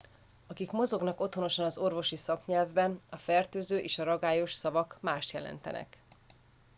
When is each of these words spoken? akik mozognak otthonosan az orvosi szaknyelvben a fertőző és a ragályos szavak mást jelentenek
akik 0.47 0.71
mozognak 0.71 1.19
otthonosan 1.19 1.65
az 1.65 1.77
orvosi 1.77 2.15
szaknyelvben 2.15 2.99
a 3.09 3.17
fertőző 3.17 3.77
és 3.77 3.99
a 3.99 4.03
ragályos 4.03 4.53
szavak 4.53 4.97
mást 5.01 5.31
jelentenek 5.31 5.97